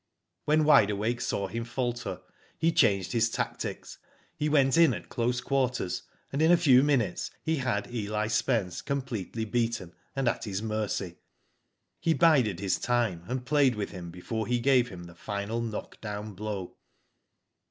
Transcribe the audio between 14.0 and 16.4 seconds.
before he gave him the final knock down